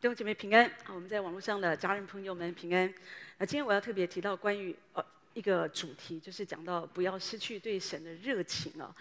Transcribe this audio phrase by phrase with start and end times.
[0.00, 2.90] 弟兄姐妹平安，好，我们在网络上的家人朋友们平安。
[3.36, 8.96] 那今天我要特别提到关于呃一个主题，就是讲到不要失去对神的热情啊。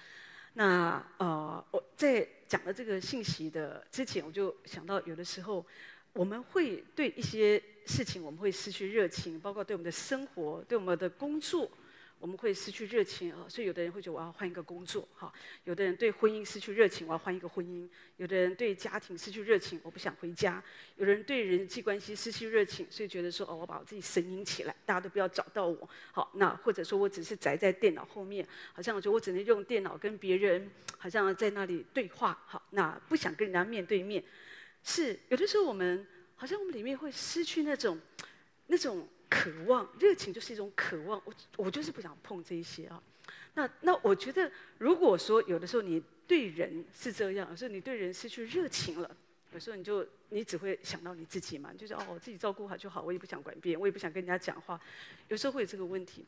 [0.55, 5.65] 那呃我在讲了这个信息的之前，我就想到有的时候
[6.11, 11.71] 我们会对一些事情我们会失去热情，包括对我们的生活、对我们的工作。
[12.19, 15.31] 我们会失去热情啊，所以有的人会觉得我要换一个工作，哈；
[15.63, 20.61] 有的人对婚姻失去热情，我要换一个婚姻；有的人对家庭失去热情，我不想回家；
[20.97, 26.29] 有的人对人际关系失去热情，所以觉得说哦，我把我自己神隐起来，大家都不要找到我，好。
[26.35, 34.21] 那或者说我只是宅在电脑后面，好像我觉得我只能用电脑跟别人，好像在那里对话，好，那不想跟人家面对面。
[34.83, 37.97] 是有的时候我们好像我们里面会失去那种
[38.67, 39.07] 那种。
[39.29, 43.01] 渴望热情就是一种渴望，我我就是不想碰这一些啊。
[43.53, 49.17] 那那我觉得，如果说有的时候你对人是这样，有时候你对人失去热情了，
[49.53, 54.79] 有时候你就你只会想到你自己嘛，就是哦，我自己照顾好就好，我也不想管别人，我也不想跟人家讲话。
[55.27, 56.25] 有时候会有这个问题。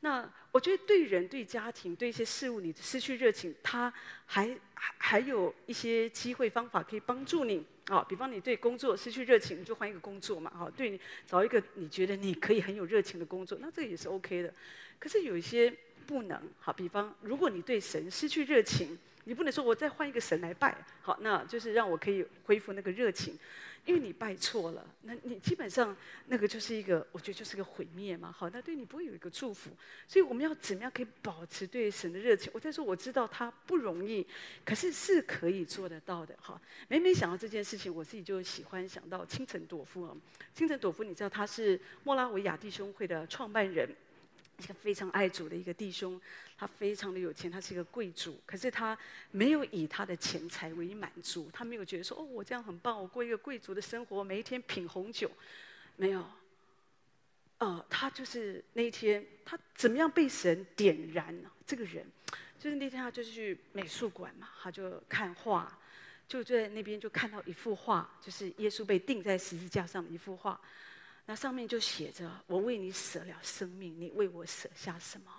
[0.00, 3.92] 那我觉得对人、对家庭、对一些事物，你失去热情，他
[4.26, 7.64] 还还还有一些机会方法可以帮助你。
[7.86, 10.50] 啊，比方你对工作失去热情，你就换一个工作嘛。
[10.50, 14.52] 哈，对你找一个你觉得你可以很有热情的工作，那这个也是 OK 的。
[14.98, 15.72] 可是有一些
[16.06, 16.40] 不能。
[16.60, 20.76] 好，比方如果你对神失去热情，你不能说我再换一个神来拜。
[21.02, 23.38] 好，那就是让我可以恢复那个热情。
[23.84, 25.94] 因为你拜错了，那你基本上
[26.26, 28.32] 那个就是一个，我觉得就是个毁灭嘛。
[28.32, 29.70] 好，那对你不会有一个祝福。
[30.08, 32.50] 所以我们要怎么样可以保持对神的热情？
[32.54, 34.26] 我在说我知道他不容易，
[34.64, 36.34] 可是是可以做得到的。
[36.40, 40.16] 哈，每每想到这件事情，我自己就喜欢想到清晨朵夫啊。
[40.54, 43.88] 清晨朵夫，你知道他是莫拉维亚弟兄会的创办人。
[44.58, 46.20] 一个非常爱主的一个弟兄，
[46.56, 48.40] 他非常的有钱，他是一个贵族。
[48.46, 48.96] 可是他
[49.30, 55.30] 没有以他的钱财为满足，他没有觉得说：“哦，我这样很棒，我过一个贵族的生活，每一天品红酒。”
[55.96, 56.24] 没有。
[57.58, 61.50] 呃，他就是那一天，他怎么样被神点燃呢？
[61.64, 62.04] 这个人，
[62.58, 65.78] 就是那天他就去美术馆嘛，他就看画，
[66.26, 70.60] 就在那边就看到一幅画，就是耶稣被钉在十字架上的一幅画。
[71.26, 75.30] 那上面就写着：“我为你舍了生命，你为我舍下什么？”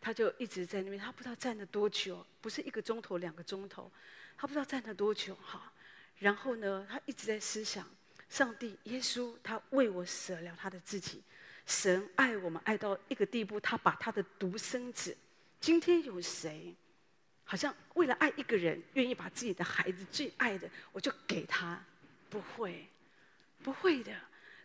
[0.00, 3.90] 他就一直在那边，他不知道站了多久，不是一个钟头、两个钟头，
[4.36, 5.72] 他不知道站了多久哈。
[6.18, 7.88] 然后呢，他一直在思想：
[8.28, 11.22] 上帝、耶稣，他为我舍了他的自己。
[11.64, 15.16] 神爱我们爱到一个地步，他把他的独生子。
[15.58, 16.74] 今天有谁，
[17.44, 21.82] 好像为了爱一个人，愿意把自己的孩子最爱的，我就给他？
[22.28, 22.86] 不会，
[23.62, 24.12] 不会的。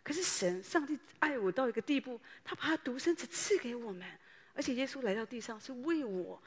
[0.02, 4.06] 可是神，上帝爱我到一个地步，他把他独生子赐给我们，
[4.54, 6.42] 而且耶稣来到地上是为我，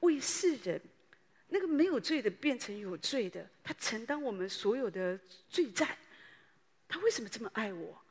[0.00, 0.80] 为世人，
[1.48, 5.96] 那个没有罪的变成有罪的，他承担我们所有的罪债。
[6.88, 8.02] 他为什么这么爱我？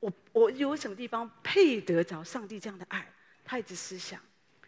[0.00, 3.06] 我我有什么地方配得着上帝这样的爱？
[3.44, 4.18] 他一直思想，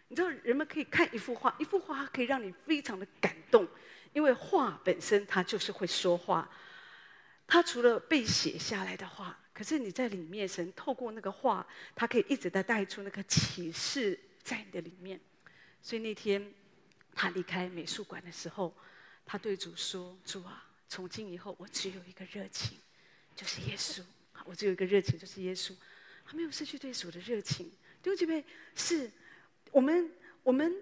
[0.07, 3.67] 你知道，人们可以看一幅画，一幅画可以让你非常的感动，
[4.13, 6.47] 因为画本身它就是会说话。
[7.47, 9.39] 它除了被写下来的话。
[9.53, 15.19] 可是你在里面，神透过那个画，他可以一直在带出那个启示在你的里面。
[15.79, 16.51] 所以那天
[17.13, 18.75] 他离开美术馆的时候，
[19.25, 22.79] 他对主说：“主啊，从今以后我只有一个热情，
[23.35, 24.01] 就是耶稣。
[24.45, 25.71] 我只有一个热情，就是耶稣。
[26.25, 27.69] 他没有失去对主的热情。
[28.01, 28.43] 弟兄姐妹，
[28.75, 29.11] 是
[29.71, 30.73] 我们我们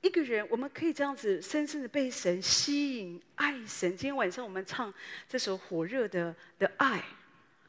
[0.00, 3.90] 一个人，我们可以这样子深深的被神吸引，爱神。
[3.90, 4.94] 今天晚上我们唱
[5.28, 7.02] 这首火热的的爱。”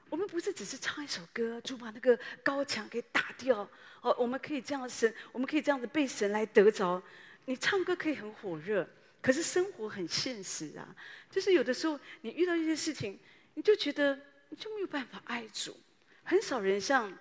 [0.09, 3.69] 我们不是只是唱一首歌，就把那个高墙给打掉。
[4.01, 7.01] 哦，我们可以这样神，我们可以这样子被神来得着。
[7.45, 8.87] 你唱歌可以很火热，
[9.21, 10.95] 可是生活很现实啊。
[11.29, 13.19] 就是有的时候你遇到一些事情，
[13.55, 14.17] 你就觉得
[14.49, 15.75] 你就没有办法爱主。
[16.23, 17.11] 很少人像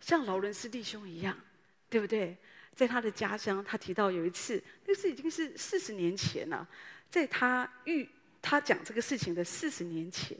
[0.00, 1.38] 像劳伦斯弟兄一样，
[1.90, 2.36] 对不对？
[2.74, 6.66] 在他的家乡，他提到有一次，那是已经是四十年前了，
[7.10, 8.08] 在他遇
[8.40, 10.36] 他讲这个事情的四十年前。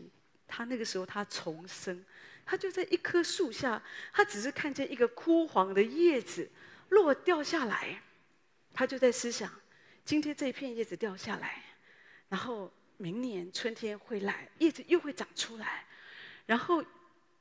[0.46, 2.04] 他那个时候，他重生，
[2.44, 3.82] 他就在一棵树下，
[4.12, 6.50] 他只是看见一个枯黄的叶子
[6.90, 8.02] 落掉下来，
[8.72, 9.50] 他就在思想：
[10.04, 11.62] 今天这一片叶子掉下来，
[12.28, 15.86] 然后明年春天会来，叶子又会长出来，
[16.46, 16.84] 然后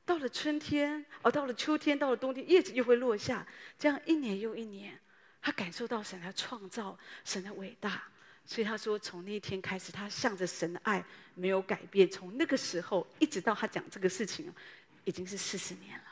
[0.05, 3.45] 到了春天，哦，到了秋天，到了冬天，叶子又会落下，
[3.77, 4.99] 这样一年又一年，
[5.41, 8.03] 他感受到神的创造，神的伟大。
[8.45, 11.03] 所以他说，从那一天开始，他向着神的爱
[11.33, 12.09] 没有改变。
[12.09, 14.53] 从那个时候一直到他讲这个事情，
[15.05, 16.03] 已经是四十年了。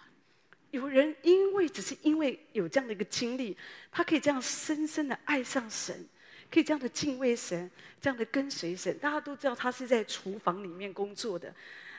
[0.72, 3.56] 有人因为只是因为有这样的一个经历，
[3.92, 6.08] 他可以这样深深的爱上神，
[6.50, 7.70] 可以这样的敬畏神，
[8.00, 8.98] 这样的跟随神。
[9.00, 11.54] 大家都知道他是在厨房里面工作的，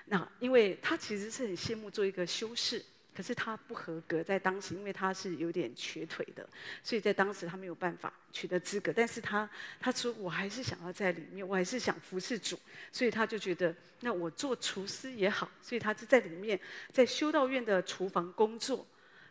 [0.06, 2.82] 那因为他其实是很羡慕做一个修士。
[3.14, 6.49] 可是他不合格，在当时，因为他是有点瘸腿的，
[6.82, 8.91] 所以在当时他没有办法取得资格。
[8.91, 9.49] 但是他
[9.79, 12.59] 他说，我还是想要在里面，我还是想服侍主，
[12.91, 16.59] 所以他就觉得，那我做厨师也好，所以他就在里面，
[16.91, 18.87] 在修道院的厨房工作。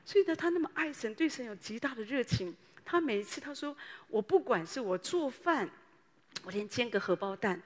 [0.06, 2.56] 所以呢，他那么爱神，对神有极大的热情。
[2.86, 3.76] 他每一次他说，
[4.10, 5.70] 我不管是我做饭，
[6.44, 7.62] 我连煎个荷包蛋，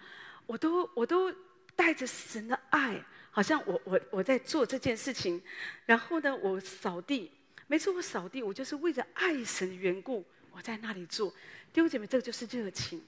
[0.46, 1.34] 我都我都
[1.76, 3.04] 带着神的爱。
[3.36, 5.42] 好像我我我在做这件事情，
[5.86, 7.30] 然后呢，我扫地，
[7.68, 10.24] 每次我扫地，我就是为着爱神的缘故，
[10.54, 11.30] 我在那里做。
[11.74, 13.04] 弟兄姐妹，这个就是热情。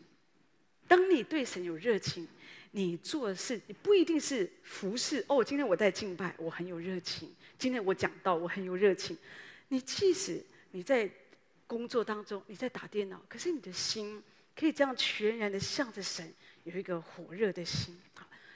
[0.85, 2.27] 当你对神有热情，
[2.71, 5.24] 你做的事，你不一定是服侍。
[5.29, 9.18] 哦，今天我在敬拜，我很有热情；今天我讲道，我很有热情。
[9.69, 11.09] 你即使你在
[11.68, 14.21] 工作当中，你在打电脑，可是你的心
[14.59, 16.30] 可以这样全然的向着神，
[16.65, 17.97] 有一个火热的心。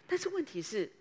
[0.06, 0.92] 但是问题是。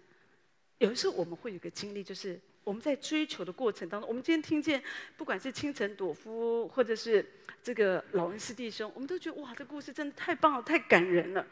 [0.81, 4.83] 有的时候我们会有个经历，就是我们在追求的过程当中，我们今天听见，
[5.15, 7.25] 不管是清晨朵夫，或者是
[7.63, 11.47] 这个劳恩斯弟兄，我们都觉得哇，这故事真的太棒了，太感人了。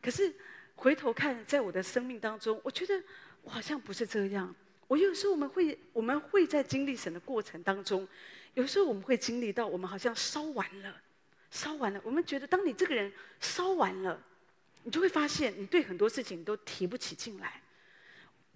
[0.00, 0.34] 可是
[0.76, 2.94] 回头看，在我的生命当中，我觉得
[3.42, 4.52] 我好像不是这样。
[4.88, 8.08] 我有时候我们会，我们会在经历神的过程当中，
[8.54, 10.96] 有时候我们会经历到，我们好像烧完了，
[11.50, 12.00] 烧完了。
[12.02, 14.18] 我们觉得，当你这个人烧完了，
[14.84, 17.60] 你就会发现，你对很多事情都提不起劲来。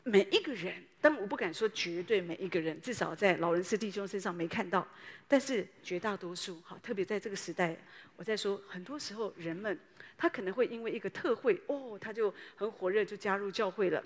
[0.05, 4.87] 每一个人，但我不敢说绝对每一个人，至少在老人斯弟兄身上没看到。
[5.27, 7.75] 但是绝大多数，哈，特别在这个时代，
[8.17, 9.79] 我在说，很多时候人们
[10.19, 14.05] 他可能会因为一个特会，哦，他就很火热就加入教会了。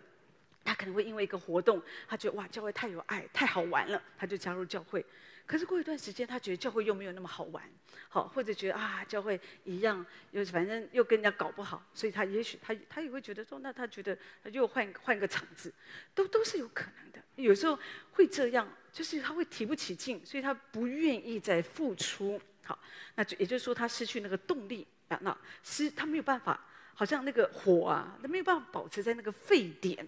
[0.65, 5.05] 他可能会因为一个活动，他觉得哇，教会太有爱，太好玩了，他就加入教会。
[5.49, 7.65] 可是过一段时间，他觉得教会又没有那么好玩，
[8.11, 15.73] 好，或者觉得啊，教会一样，又反正又跟人家搞不好，所以他也许他他也会觉得说，那他觉得他又换换个场子，
[16.15, 17.19] 都都是有可能的。
[17.37, 17.79] 有时候
[18.13, 22.39] 会这样，就是他会提不起劲，所以他不愿意再付出。
[22.63, 22.79] 好，
[23.15, 26.63] 那就也就是说，他失去那个动力啊，那是他没有办法。
[26.99, 30.05] 好像那个火啊，它没有办法保持在那个沸点，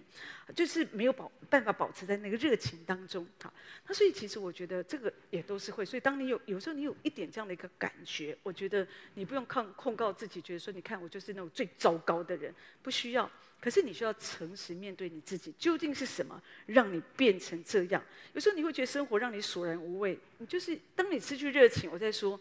[0.53, 3.25] 就是没有保办法保持在那个热情当中。
[3.41, 3.53] 好，
[3.87, 5.85] 那所以其实我觉得这个也都是会。
[5.85, 13.31] 所以当你有有时候你有一点这样的一个感觉，我觉得你不用控控告自己，觉得说你看我就是那种最糟糕的人，不需要。
[13.61, 18.03] 可是你需要诚实面对你自己，究竟是什么让你变成这样？
[18.33, 22.37] 有时候你会觉得生活让你索然无味，你就是当你失去热情，我在说。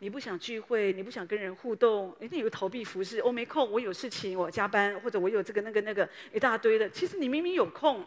[0.00, 3.22] 你不想聚会，你不想跟人互动，一定有逃避服饰。
[3.22, 6.88] 我、没空，我有事情，我加班，或者我有这个那个那个一大堆的。
[6.90, 8.04] 其实你明明有空，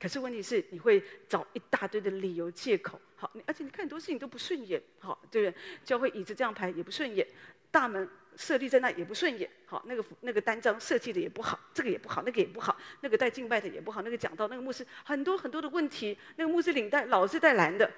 [0.00, 2.98] 可是问题是你会找一大堆的理由借口。
[3.14, 5.60] 好，而且你看很多事情都不顺眼，好，对不对？
[5.84, 7.26] 教会椅子这样排也不顺眼，
[7.70, 9.50] 大门设立在那也不顺眼。
[9.66, 17.90] 好，那个那个单张设计的也不好，这个也不好，那个也不好，那个带敬拜的也不好，那个讲道那个牧师很多很多的问题，那个牧师领带老是带蓝的。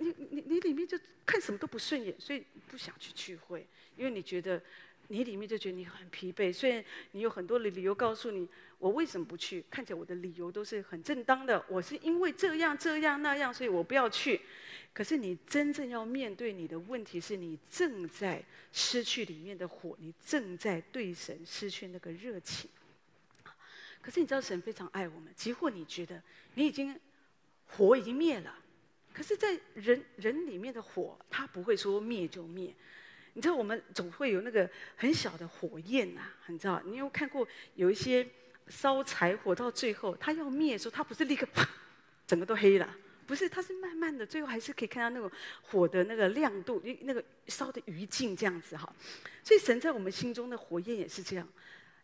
[0.00, 3.66] 你你你里面就看什么都不顺眼，所以不想去聚会，
[3.96, 4.60] 因为你觉得
[5.08, 6.52] 你里面就觉得你很疲惫。
[6.52, 8.48] 虽然你有很多的理由告诉你
[8.78, 14.40] 我为什么不去，看起来我的理由都是很正当的，我是因为这样这样那样，所以我不要去。
[14.92, 18.42] 可是你真正要面对你的问题是你正在
[18.72, 22.68] 失去里面的火，你正在对神失去那个热情。
[24.00, 26.22] 可是你知道神非常爱我们，即或你觉得
[26.54, 26.98] 你已经
[27.66, 28.56] 火已经灭了。
[29.12, 32.74] 可是，在人人里面的火，它不会说灭就灭。
[33.34, 36.82] 你知道，我们总会有那个很小的火焰呐、啊，你知道？
[36.84, 38.26] 你有看过有一些
[38.68, 41.68] 烧柴火到最后，它要灭的时候，它不是立刻啪，
[42.26, 48.92] 整个都黑了，不是，它是慢慢的，最后还是可以看到那个火的那个亮度，那个烧的余烬这样子哈。
[49.44, 51.48] 所以，神在我们心中的火焰也是这样，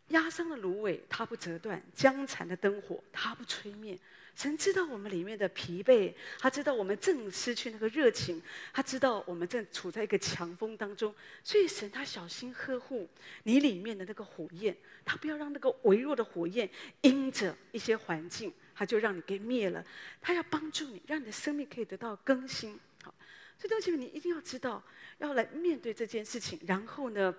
[0.09, 3.99] 压伤的芦苇它不折断，将残的灯火它不吹灭。
[4.37, 8.41] 神知道我们里面的疲惫，他知道我们正失去那个热情，
[8.71, 11.13] 他知道我们正处在一个强风当中，
[11.43, 13.09] 所以神他小心呵护
[13.45, 14.77] 你里面的那个火焰，
[15.07, 16.69] 他不要让那个微弱的火焰
[17.01, 19.83] 因着一些环境，他就让你给灭了。
[20.21, 22.79] 他要帮助你，让你的生命可以得到更新。
[23.03, 23.15] 好，
[23.59, 24.85] 所以东西你一定要知道，
[25.17, 26.61] 要来面对这件事情。
[26.67, 27.35] 然后呢，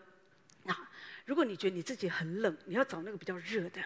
[0.66, 0.90] 啊，
[1.26, 3.80] 如果你觉得你自己很冷，你要找那个比较热的。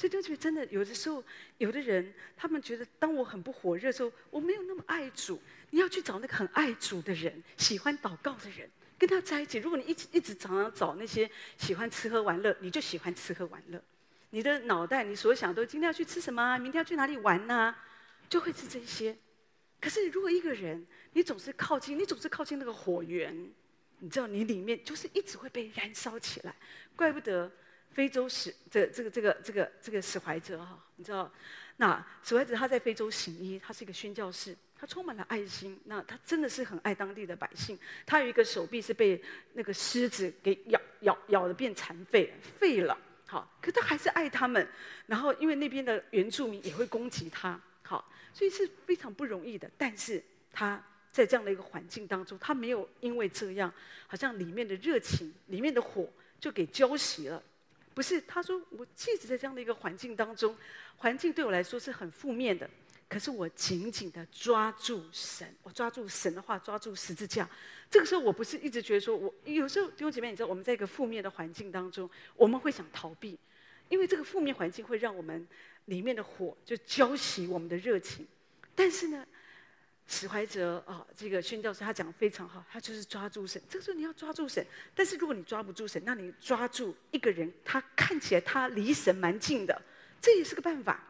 [0.00, 1.22] 所以，就觉得真的，有的时候，
[1.58, 5.38] 有的人他们觉得，当我很不火热的时候，我没有那么爱主。
[5.68, 8.66] 你要去找那个很爱主的人，喜欢祷告的人，
[8.98, 9.58] 跟他在一起。
[9.58, 13.78] 如果你一直一直常常找那些喜欢吃喝玩乐，你就喜欢吃喝玩乐。
[14.30, 16.56] 你的脑袋，你所想都今天要去吃什么啊？
[16.56, 17.76] 明天要去哪里玩呢？
[18.30, 19.14] 就会是这些。
[19.82, 23.52] 可是，如果一个人，你总是靠近，你总是靠近那个火源，
[23.98, 26.54] 你知道，你里面就是一直会被燃烧起来。
[26.96, 27.52] 怪不得。
[27.92, 31.30] 非洲使这这个这个这个这个史怀哲哈，你知道，
[31.76, 37.78] 那史怀哲他在非洲行医，他是一个宣教士，他充满了爱心，那他真的是很爱当地的百姓。
[38.06, 39.20] 他有一个手臂是被
[39.54, 44.66] 那个狮子给咬咬咬的变残废废了，好，可他还是爱他们。
[45.06, 49.68] 然后因为那边的原住民也会攻击他，好，所以是非常不容易的。
[49.76, 53.72] 但是他在这样的一个环境当中，他没有因为这样，
[54.06, 57.42] 好像里面的热情、里面的火就给浇熄了。
[58.00, 60.56] 不是，他说我即使在这样的一个环境当中，
[60.96, 62.66] 环境对我来说是很负面的，
[63.10, 67.46] 可是我紧紧的抓住神，我抓住神的话，抓住十字架。
[67.90, 73.38] 这个时候，我不是一直觉得说我有时候弟兄姐妹，你知道我们在一个负面的环境当中，我们会想逃避，
[73.90, 75.46] 因为这个负面环境会让我们
[75.84, 78.26] 里面的火就浇熄我们的热情。
[78.74, 79.26] 但是呢，
[80.12, 83.62] 史怀哲啊、这个宣教师他讲的非常好，他就是抓住神。
[83.68, 89.80] 这个时候你要抓住神，但是如果你抓不住神，那你抓住一个人，他看起来他离神蛮近的，
[90.20, 91.00] 这也是个办法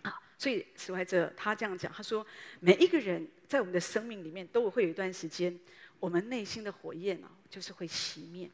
[0.00, 0.18] 啊。
[0.38, 2.26] 所以史怀哲他这样讲，他说
[2.60, 5.54] 每一个人在我们的生命里面都会有一段时间，
[5.98, 8.50] 我们内心的火焰啊，就是会熄灭。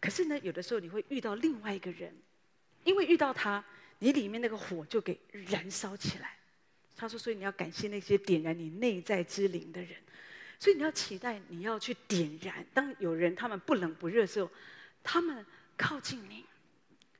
[0.00, 2.14] 可是呢，有的时候你会遇到另外一个人，
[2.84, 3.64] 因为遇到他，
[3.98, 6.38] 你里面那个火就给燃烧起来。
[6.96, 9.90] 他说：“所以你要感谢那些点燃你内在之灵的人，
[10.60, 12.64] 所以你要期待你要去点燃。
[12.72, 14.48] 当有人他们不冷不热的时候，
[15.02, 15.44] 他们
[15.76, 16.44] 靠近你，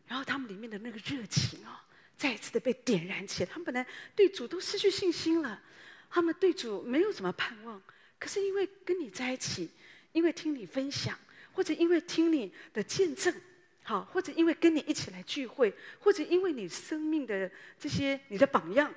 [0.07, 1.75] 然后他们里面的那个热情哦，
[2.17, 3.51] 再一次的被点燃起来。
[3.51, 5.61] 他们本来对主都失去信心了，
[6.09, 7.83] 他们对主没有什么盼望。
[8.19, 9.69] 可是因为跟你在一起，
[10.13, 11.19] 因为听你分享，
[11.53, 13.35] 或者因为听你的见证，
[13.83, 18.95] 好，或者因为跟你一起来聚会，或者因为你生命的这些你的榜样。”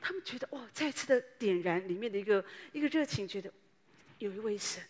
[0.00, 3.52] 他们觉得哇，再次的点燃里面的一个一个热情，觉得
[4.18, 4.82] 有一位神，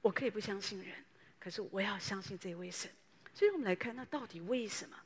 [0.00, 0.94] 我可以不相信人，
[1.38, 2.90] 可是我要相信这位神。
[3.34, 4.96] 所以我们来看，那到底为什么？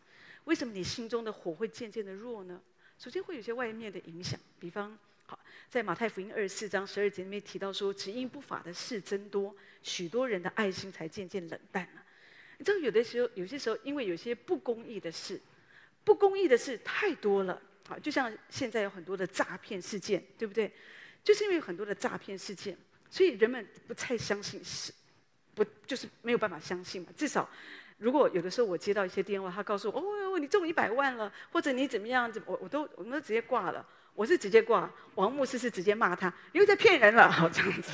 [0.44, 2.60] 为什么你心中的火会渐渐的弱呢？
[2.98, 12.02] 首先会有些外面的影响，比方好，在马太福音二十四章十二节里面提到说，只因不法的事增多，许多人的爱心才渐渐冷淡了。
[12.58, 15.40] 你知道，有的时候，有些时候，因为有些不公义的事，
[16.04, 17.60] 不公义的事太多了。
[17.98, 20.72] 就像现在有很多的诈骗事件，对不对？
[21.22, 22.74] 就是因为有很多的诈骗事件，
[23.10, 24.90] 所以人们不太相信是，
[25.54, 27.08] 不就是没有办法相信嘛？
[27.14, 27.46] 至少，
[27.98, 33.86] 如果有的时候我接到一些电话，他告诉我，哦，你中一百万了，或者你怎么样，怎我我都我们都直接挂了。
[34.14, 37.92] 我是直接挂，王牧师是直接骂他，因为在骗人了，好这样子，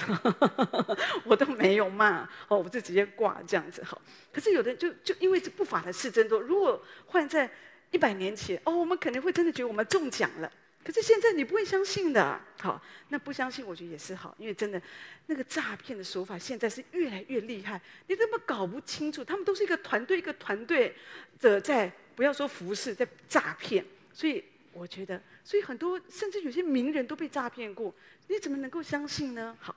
[1.26, 4.00] 我都没有骂，哦，我是直接挂这样子，好。
[4.32, 7.50] 可是有的人就就因为这不法的事真多，如果换在。
[7.96, 10.52] 一百年前，哦，我们可能会真的觉得我们中奖了。
[10.84, 14.80] 可是现在你不会相信的，好，那不相信我觉得也是好，因为真的
[15.28, 19.24] 那个诈骗的手法现在是越来越厉害，你怎么搞不清楚？
[19.24, 20.94] 他们都是一个团队一个团队
[21.40, 23.82] 的在，不要说服侍，在诈骗。
[24.12, 27.94] 所以我觉得，所以很多甚至有些名人都被诈骗过，
[28.28, 29.56] 你怎么能够相信呢？
[29.58, 29.74] 好。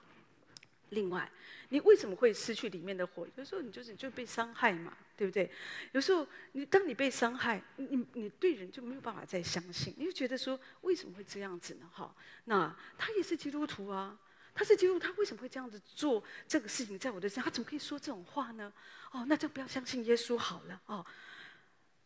[0.90, 1.30] 另外，
[1.70, 3.28] 你为什么会失去里面的火？
[3.36, 5.50] 有时候你就是就被伤害嘛，对不对？
[5.92, 11.90] 有时候你当你被伤害，你你对人就没有办法再相信，你就觉得说为什么会这样子呢？
[11.94, 12.14] 哈，
[12.46, 14.18] 那他也是基督徒啊，
[14.54, 17.44] 他是基督徒，他为什么会这样子做这个事情在我的身上？
[17.44, 18.72] 他怎么可以说这种话呢？
[19.12, 21.06] 哦，那就不要相信耶稣好了哦。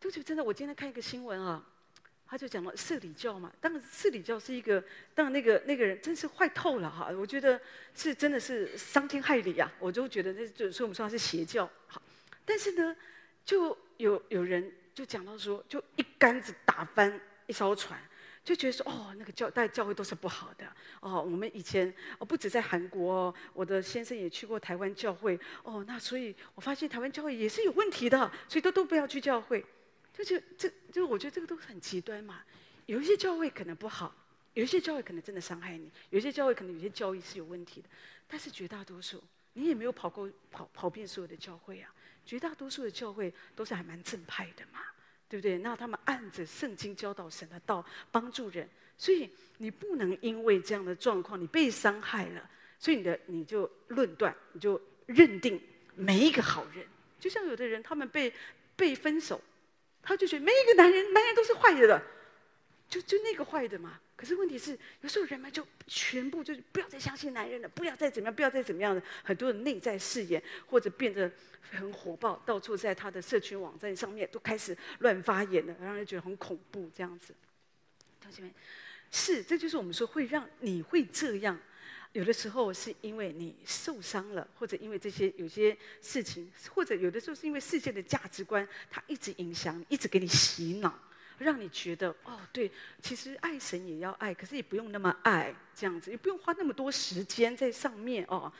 [0.00, 0.22] 对不对？
[0.22, 1.64] 真的，我今天看一个新闻啊。
[2.34, 4.82] 他就讲了摄理教嘛，当然摄理教是一个，
[5.14, 7.60] 当然那个那个人真是坏透了哈，我觉得
[7.94, 12.02] 是真的是伤天害理啊，我就觉得那就所以我们说他是邪教好，
[12.44, 12.96] 但是呢，
[13.44, 17.96] 就有有人就讲到说，就一竿子打翻一艘船，
[18.42, 20.66] 就觉得说哦，那个教带教会都是不好的
[20.98, 29.64] 哦，我们以前哦不止在韩国哦，我的先生也去过台湾教会哦，那所以我发现台湾教会也是有问题的，所以都都不要去教会。
[30.16, 32.44] 就就这就我觉得这个都很极端嘛，
[32.86, 34.14] 有一些教会可能不好，
[34.54, 37.88] 有一些教会可能真的伤害你，有些教会可能有些教义是有问题的，
[38.28, 39.20] 但是绝大多数
[39.54, 41.92] 你也没有跑过跑跑遍所有的教会啊，
[42.24, 44.80] 绝大多数的教会都是还蛮正派的嘛，
[45.28, 45.58] 对不对？
[45.58, 49.28] 那他们按着圣经教导神的道帮助人，所以
[49.58, 55.60] 你不能因为这样的状况你被伤害了，所以你的你就论断你就认定
[55.96, 56.86] 每一个好人，
[57.18, 58.32] 就像有的人他们被
[58.76, 59.40] 被分手。
[60.04, 62.02] 他就觉得每一个男人，男人都是坏的，
[62.88, 64.00] 就就那个坏的嘛。
[64.16, 69.02] 可是问题是，有时候人们就全部就不要再相信男人了，不要再怎么样，不要再怎么样的。
[69.24, 71.30] 很多的内在誓言，或者变得
[71.72, 77.34] 很火爆，到处在他的社群网站上面都开始乱发言了，让人觉得很恐怖这样子。
[78.20, 78.54] 同学们，
[79.10, 81.58] 是，这就是我们说会让你会这样，
[82.14, 90.96] 有的时候是因为你受伤了，或者因为这些有些事情，或者有的时候是因为世界的价值观，它一直影响你，一直给你洗脑，
[91.38, 92.70] 让你觉得哦，对，
[93.02, 98.50] 其实爱神也要爱，可是也不用那么爱这样子，也不用花那么多时间在上面哦。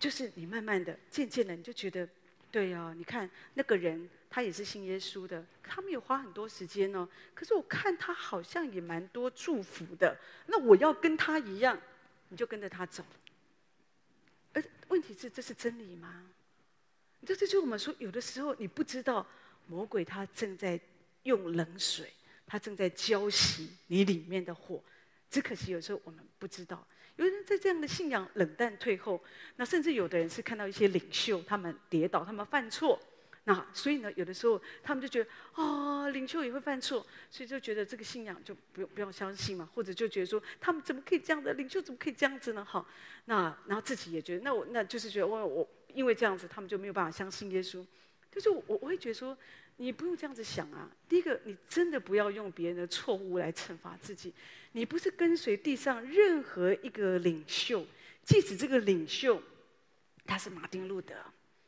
[0.00, 2.08] 就是你慢慢的、渐渐的，你就觉得，
[2.50, 11.80] 对、哦，你看那个人，他也是信耶稣的，他没有花很多时间哦，可是我看他好像也蛮多祝福的，那我要跟他一样。
[12.32, 13.04] 你就跟着他走，
[14.54, 16.24] 而问题是，这是真理吗？
[17.26, 19.26] 这这就我们说，有的时候你不知道
[19.66, 20.80] 魔鬼他正在
[21.24, 22.10] 用冷水，
[22.46, 24.82] 他正在浇熄你里面的火。
[25.30, 26.86] 只可惜有时候我们不知道，
[27.16, 29.22] 有人在这样的信仰冷淡退后，
[29.56, 32.98] 那甚至有的人是看到一些领袖他们跌倒，他们犯错。
[33.44, 42.64] 那所以呢，有的时候他们就觉得啊、哦，领袖也会犯错，所以就觉得这个信仰就不用不用相信嘛，或者就觉得说他们怎么可以这样的，领袖怎么可以这样子呢？
[42.64, 42.86] 好，
[43.24, 47.84] 那然后自己也觉得，那我那就是觉得我我因为这样子，他们就没有办法相信耶稣。
[48.30, 49.36] 就是我我会觉得说，
[49.76, 50.88] 你不用这样子想啊。
[51.08, 54.32] 第一个，你真的不要用别人的错误来惩罚自己。
[54.72, 57.84] 你不是跟随地上任何一个领袖，
[58.24, 59.42] 即使这个领袖
[60.24, 61.14] 他是马丁路德。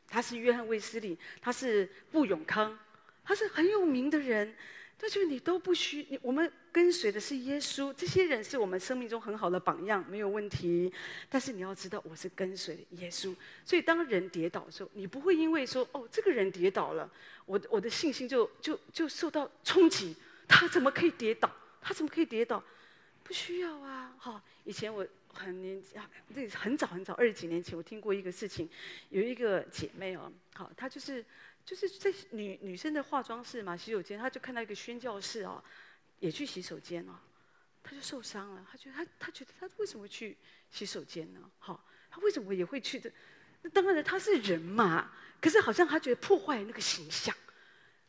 [0.07, 2.77] 他是约翰卫斯理，他是布永康，
[3.23, 4.55] 他是很有名的人。
[4.97, 7.93] 但是你都不需你，我们跟随的是耶稣。
[7.93, 10.91] 这些人是我们生命中很好的榜样，没有问题。
[11.29, 13.35] 但是你要知道，我是跟随耶稣。
[13.65, 17.11] 所以当人跌倒的时候，你不会因为说哦，这个人跌倒了，
[17.45, 20.15] 我我的信心就就就受到冲击。
[20.47, 21.51] 他怎么可以跌倒？
[21.81, 22.63] 他怎么可以跌倒？
[23.21, 24.15] 不需要啊！
[24.17, 25.05] 好，以前我。
[25.35, 28.69] 很年啊，这很早很早，二十几年前，我听过一个事情，
[29.09, 31.23] 有一个姐妹哦，好，她就是
[31.65, 35.63] 就是在女女生的化妆室嘛，洗手间，她就看到一个宣教士哦，
[36.19, 37.13] 也去洗手间哦，
[37.83, 40.37] 她就受伤了，她觉得她她觉得她为什么去
[40.71, 41.39] 洗手间呢？
[41.59, 43.11] 好，她为什么也会去的？
[43.61, 45.11] 那当然了，她是人嘛，
[45.41, 47.35] 可是好像她觉得破坏那个形象，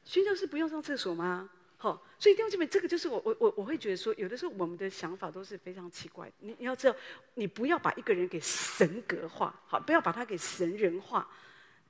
[0.05, 1.51] 宣教士不用上厕所吗？
[1.79, 6.33] 好，所以弟兄姐妹，这个就是我我我我会觉得说，有的时候我们的想法都是非常奇怪。
[6.41, 6.97] 你你要知道，
[7.35, 11.29] 你不要把一个人给神格化，好，不要把他给神人化。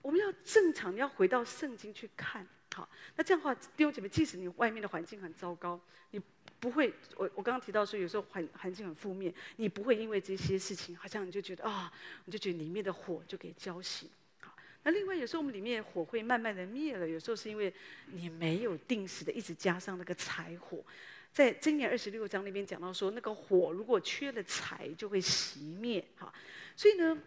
[0.02, 2.88] 我们要正常，你要回到圣经去看，好。
[3.14, 6.20] 那这样的话，弟兄姐妹，即使你外面的环境很糟糕，你
[6.58, 11.92] 不会，我我刚刚提到说，有时候环环境很负面，你不会因为这些事情，好像你就觉得啊，
[12.24, 14.06] 你就觉得里面的火就给浇熄。
[14.86, 17.74] 那另外，有时候我们里面火会慢慢的灭了，有时候是因为
[18.12, 20.78] 你没有定时的一直加上那个柴火。
[21.32, 26.06] 在箴言二十六章那边讲到说，那个火如果缺了柴，就会熄灭。
[26.16, 26.32] 哈，
[26.76, 27.18] 所以呢，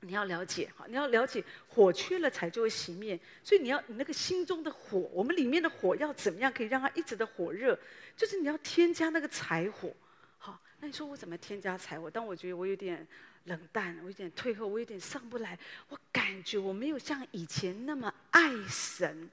[0.00, 3.18] 你要了解哈，你要了解火缺了柴就会熄灭。
[3.42, 7.78] 所以你要你那个心中的火，我们里面的火要怎么样可以让它一直的火热？
[8.14, 9.90] 就是你要添加那个柴火。
[10.36, 12.10] 好，那你说我怎么添加柴火？
[12.10, 13.08] 当我觉得我有点。
[13.44, 15.58] 冷淡，我有点退后，我有点上不来。
[15.88, 19.28] 我感觉我没有像以前那么爱神，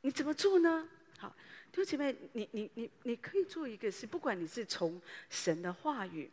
[0.00, 0.88] 你怎么做呢？
[1.18, 1.34] 好，
[1.70, 6.30] 弟兄姐妹，你你你你可以做一个是，不管你是从神的话语，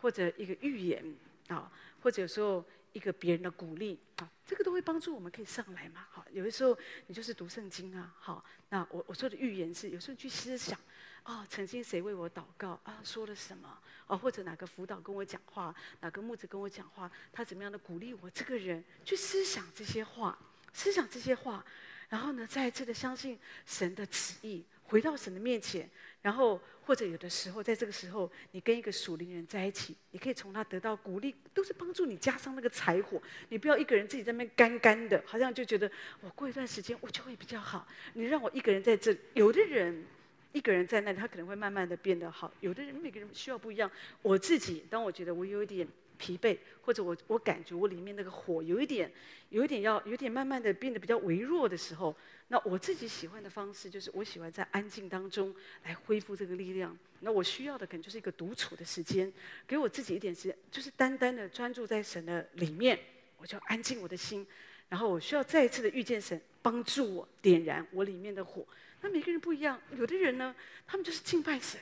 [0.00, 1.04] 或者一个预言
[1.48, 6.06] 啊，或者有时候一个别人的鼓励啊，这个都会帮助我们可以上来嘛。
[6.10, 6.78] 好，有的时候
[7.08, 8.14] 你就是读圣经啊。
[8.18, 10.78] 好，那我我说的预言是，有时候你去思想。
[11.24, 13.00] 哦，曾经谁为我祷告啊？
[13.04, 13.78] 说了什么？
[14.06, 18.28] 哦，或者哪个辅导跟我讲话，哪个牧者跟我讲话，他怎么样的鼓励我？
[18.30, 20.36] 这个人去思想这些话，
[20.72, 21.64] 思想这些话，
[22.08, 25.88] 然后呢，再一次的相信神的旨意，回到神的面前，
[26.22, 33.22] 然后或者有的时候，在这个时候，你跟一个属灵人在一起，你可以从他得到鼓励，都是帮助你加上那个柴火。
[33.50, 35.88] 你不要一个人自己在那干干的，好像就觉得
[36.20, 37.86] 我过一段时间我就会比较好。
[38.14, 40.04] 你让我一个人在这，有的人。
[40.52, 42.52] 一个人在那里，他可能会慢慢的变得好。
[42.60, 43.90] 有的人，每个人需要不一样。
[44.22, 45.86] 我自己，当我觉得我有一点
[46.18, 49.10] 疲惫，或者我我感觉我里面那个火有一点，
[49.50, 52.14] 有一点要有点慢慢的变得比较微弱的时候，
[52.48, 56.96] 那我自己喜欢的方式就是，我喜欢在安静当中来恢复这个力量。
[57.20, 59.32] 那我需要的可能就是一个独处的时间，
[59.66, 62.98] 给我自己一点时间，就是单单的专注在神的里面，
[63.36, 64.46] 我就安静我的心，
[64.88, 68.66] 然后我需要再一次的遇见神，帮助我点燃我里面的火。
[69.00, 70.54] 那每个人不一样，有的人呢，
[70.86, 71.80] 他们就是敬拜神，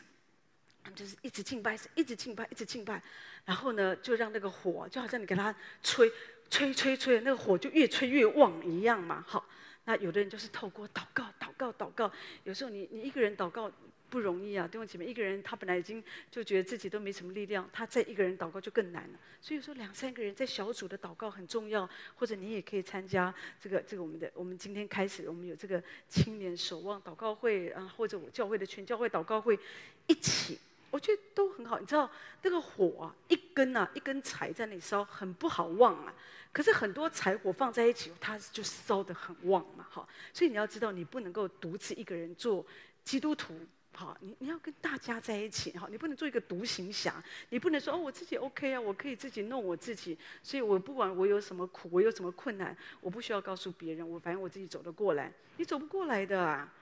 [0.82, 3.02] 他们就是一直敬拜神，一直敬拜，一直敬拜，
[3.44, 6.10] 然后呢，就让那个火，就好像你给他吹，
[6.50, 9.24] 吹，吹，吹，那个火就越吹越旺一样嘛。
[9.26, 9.44] 好，
[9.84, 12.12] 那有的人就是透过祷告，祷告，祷告，
[12.44, 13.70] 有时候你你一个人祷告。
[14.10, 19.18] 不容易啊，弟兄姐妹，一个人他本来已经就觉得自己都没什么力量，他再一个人祷告就更难了。
[19.40, 29.58] 所以说，两三个人在小组的祷告很重要，或者你也可以参加这个这个我们的，我们今天开始，我们有这个青年守望祷告会啊，或者我教会的全教会祷告会，
[30.06, 30.58] 一起
[30.90, 31.78] 我觉得都很好。
[31.78, 32.10] 你知道
[32.42, 36.14] 那个火啊，一根啊，一根柴在那里烧，很不好旺啊。
[36.50, 40.08] 可是很多柴火放在一起，它就烧得很旺嘛，哈。
[40.32, 42.64] 所以你要知道，你不能够独自一个人做
[43.04, 43.54] 基督徒。
[43.98, 56.72] 好，你你要跟大家在一起，好，你不能做一个独行侠，你不能说哦，我自己 OK 啊，我可以自己弄我自己，所以我不管我有什么苦，我有什么困难，我不需要告诉别人，我反正我自己走得过来，你走不过来的啊，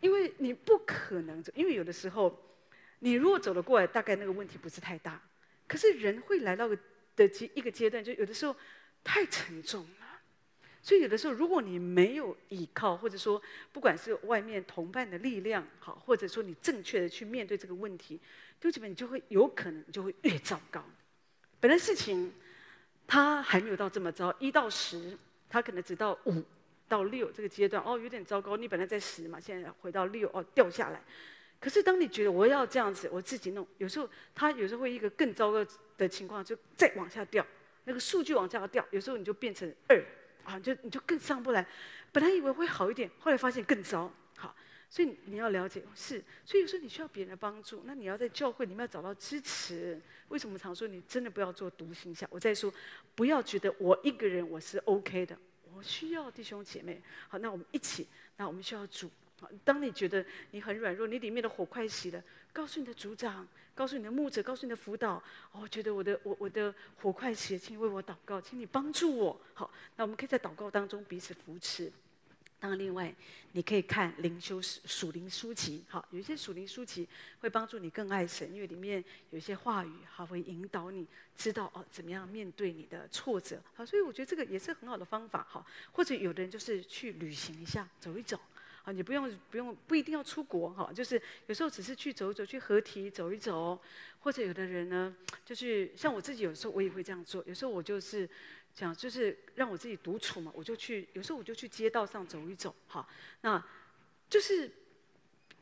[0.00, 2.36] 因为你不可能走，因为有的时候，
[2.98, 5.22] 你如果走得过来，大概那个问题不是太大，
[5.68, 6.68] 可是人会来到
[7.14, 8.56] 的阶一个阶段，就有的时候
[9.04, 10.05] 太沉重了。
[10.86, 18.20] 所以有的时候，如果你没有依靠，或者说不管是外面同伴的力量，好，或者说你正确的去面对这个问题，
[18.60, 20.84] 就基本你就会有可能就会越糟糕。
[21.58, 22.32] 本来事情
[23.04, 25.18] 它还没有到这么糟，一到十，
[25.50, 26.40] 它可能只到五
[26.86, 28.56] 到六这个阶段，哦，有点糟糕。
[28.56, 31.02] 你本来在十嘛，现在回到六，哦，掉下来。
[31.58, 35.66] 可是当你觉得我要这样子，我自己弄，有时候它有时候会一个更糟糕
[35.98, 37.44] 的情况，就再往下掉，
[37.86, 40.00] 那个数据往下掉，有时候你就变成二。
[40.46, 41.66] 啊，就你就更上不来，
[42.12, 44.10] 本来以为会好一点，后来发现更糟。
[44.36, 44.54] 好，
[44.88, 50.00] 所以你要了解是，所以有时候你需要别人的帮助，那你要在教会里面要找到支持。
[50.28, 52.26] 为什么常说你真的不要做独行侠？
[52.30, 52.72] 我再说，
[53.14, 55.36] 不要觉得我一个人我是 OK 的，
[55.74, 57.02] 我需要弟兄姐妹。
[57.28, 58.06] 好，那我们一起，
[58.36, 59.10] 那我们需要主。
[59.40, 62.22] 好，当你觉得你很软弱，你里面的火快熄了，
[62.56, 63.46] 告诉你的组长。
[63.76, 69.38] 告诉你的牧者，告诉你的辅导，哦，觉得我的我我的火快熄，请为我祷告，请你帮助我。
[69.52, 71.92] 好，那我们可以在祷告当中彼此扶持。
[72.58, 73.14] 当然，另外
[73.52, 77.06] 你可以看灵修属灵书籍，好，有一些属灵书籍
[77.40, 83.60] 会帮助你更爱神，因为里面有一些话语，好，会引导你知道哦，怎么样面对你的挫折。
[83.74, 85.46] 好，所以我觉得这个也是很好的方法。
[85.46, 88.40] 好，或者有的人就是去旅行一下，走一走。
[88.86, 93.78] 啊，你不用不用不一定要出国哈，就是有时候只是去走一走，去合体走一走，
[94.20, 95.12] 或者有的人呢，
[95.44, 97.42] 就是像我自己，有时候我也会这样做。
[97.48, 98.26] 有时候我就是
[98.72, 103.06] 讲，就是让我自己独处嘛，我就去，有时候我就去街道上走一走，哈，
[103.40, 103.62] 那
[104.30, 104.70] 就是。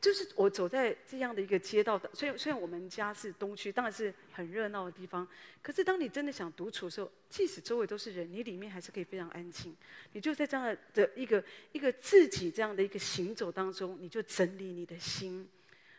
[0.05, 5.27] 就是我走在这样的一个街道的，虽然虽然我们家是东区，当然是很热闹的地方，
[5.63, 9.75] 可是当你真的想独处的时候，即使周围都是人，你里面还是可以非常安静。
[10.11, 15.49] 你就在这样的一个一个自己这样的一个行走当中，你就整理你的心，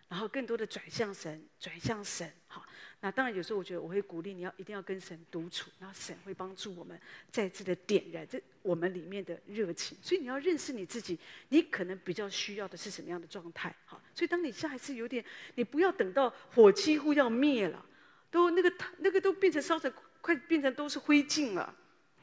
[0.08, 2.64] 然后更多的转向神，转向神，好。
[3.00, 6.98] 那当然，有时候我觉得我会鼓励你要一定要跟神独处，然后神会帮助我们
[7.30, 9.96] 再次的点燃这我们里面的热情。
[10.00, 11.18] 所以你要认识你自己，
[11.50, 13.72] 你可能比较需要的是什么样的状态？
[13.84, 15.22] 好，所以当你下一次有点，
[15.56, 17.84] 你不要等到火几乎要灭了，
[18.30, 19.92] 都那个那个都变成烧成
[20.22, 21.76] 快变成都是灰烬了。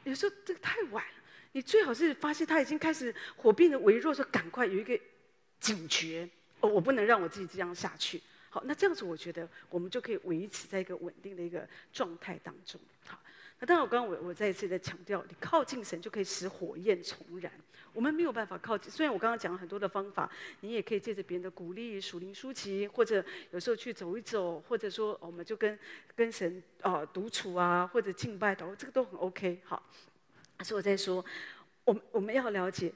[0.04, 1.06] 有时候这个太晚，
[1.52, 5.00] 你最好是发现它已经开始火变得微弱，说赶快有一个
[5.60, 6.28] 警觉，
[6.68, 8.22] 我不能让我自己这样下去。
[8.50, 12.80] 好，那这样子我觉得我们就可以维持在一个稳定的一个状态当中。
[13.08, 13.20] 好，
[13.60, 17.52] 那当然我刚刚我我再一次在强调，你靠近神就可以使火焰重燃。
[17.94, 20.30] 我们没有办法靠近，虽然我刚刚讲了很多的方法，
[20.62, 25.78] 你也可以借着别人的鼓励、属灵书籍，或者有时候去走一走，或者说我们就跟
[26.16, 29.60] 跟神啊独处啊，或者敬拜祷，这个都很 OK。
[29.64, 29.82] 好，
[30.64, 31.26] 所以我在说，
[31.86, 32.94] 我们我们要了解。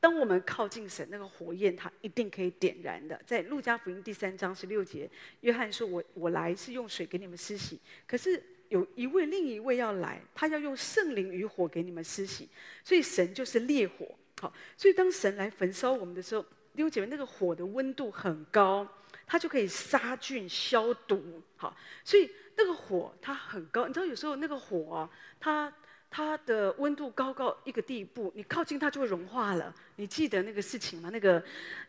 [0.00, 3.20] 当我们靠近神，那个火焰它一定可以点燃的。
[3.26, 5.08] 在路加福音第三章十六节，
[5.42, 12.48] 约翰说：“我我来是用水给你们施洗，可是有一位另一位要来，他要用圣灵与火给你们施洗。
[12.82, 16.42] 所以神就是烈火，好，所以当神来焚烧我们的时候，
[16.74, 18.88] 弟兄姐妹，那个火的温度很高，
[19.26, 23.86] 它就可以杀菌消毒，好，所以那个火它很高。
[23.86, 25.70] 你知道有时候那个火啊，它。
[26.10, 29.72] 它的温度高高一个地步，你靠近它就会融化了。
[29.94, 31.08] 你记得那个事情吗？
[31.12, 31.42] 那个，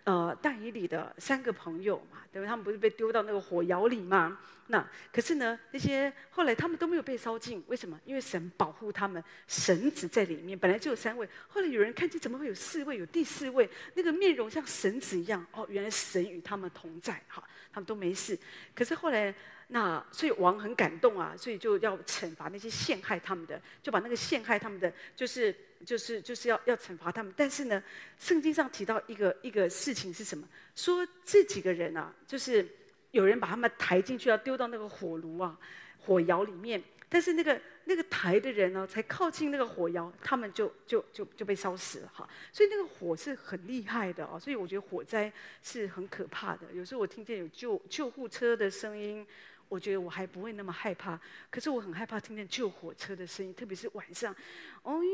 [0.04, 2.48] 呃，但以理的三个朋友嘛，对吧？
[2.48, 4.38] 他们不是被丢到那个火窑里吗？
[4.68, 8.00] 那可是呢，那些后来他们都没有被烧尽，为什么？
[8.06, 10.58] 因为神保护他们，神子在里面。
[10.58, 13.00] 本来就有三位，后来有人看见怎么会有四位？
[13.00, 15.44] 有第四位，那个面容像神子一样。
[15.52, 18.38] 哦，原来神与他们同在，哈，他们都没事。
[18.76, 19.34] 可是后来。
[19.74, 25.56] 那所以王很感动啊，所以就要惩罚那些陷害他们的，就把那个陷害他们的，就是
[25.86, 27.34] 就是就是要要惩罚他们。
[27.38, 27.82] 但是呢，
[28.20, 30.46] 圣经上提到一个一个事情是什么？
[30.76, 32.68] 说这几个人啊，就是
[33.12, 35.58] 有人把他们抬进去，要丢到那个火炉啊、
[36.00, 36.84] 火窑里面。
[37.08, 42.30] 但是那个那个抬的人呢，才靠近那个火窑，他们就就就就被烧死了哈。
[42.52, 45.32] 所以那个火是很厉害的啊，所以我觉得火灾
[45.64, 46.68] 是很可怕的。
[46.74, 49.26] 有时候我听见有救救护车的声音。
[49.72, 51.18] 我觉得我还不会那么害怕，
[51.50, 54.36] 可是我很害怕听见救火车的声音，特别是晚上，
[54.84, 55.10] 哦耶，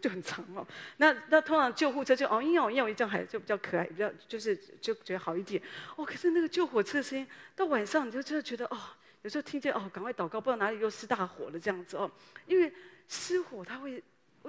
[0.00, 0.66] 就很长哦。
[0.96, 5.62] 那那通常救护车就哦嘤哦嘤这样还就比较可爱，比较就是就觉得好一点。
[5.94, 8.76] 哦，可是那个救火车的声音到晚上你就真的觉得哦，
[9.22, 12.10] 有时候听见哦，赶快祷告，不知道哪里又失大火了这样子哦。
[12.48, 12.72] 因为
[13.08, 14.02] 失火它会